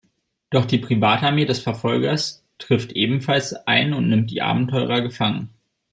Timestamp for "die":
0.65-0.79, 4.31-4.41